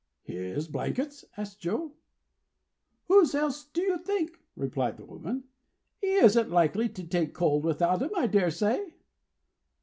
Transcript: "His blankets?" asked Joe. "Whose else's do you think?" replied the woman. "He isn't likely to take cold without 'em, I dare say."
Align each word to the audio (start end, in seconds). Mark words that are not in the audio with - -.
"His 0.23 0.67
blankets?" 0.67 1.25
asked 1.37 1.59
Joe. 1.59 1.91
"Whose 3.07 3.35
else's 3.35 3.65
do 3.69 3.83
you 3.83 3.99
think?" 3.99 4.39
replied 4.55 4.97
the 4.97 5.05
woman. 5.05 5.43
"He 5.99 6.13
isn't 6.13 6.49
likely 6.49 6.89
to 6.89 7.05
take 7.05 7.35
cold 7.35 7.63
without 7.63 8.01
'em, 8.01 8.09
I 8.15 8.25
dare 8.25 8.49
say." 8.49 8.95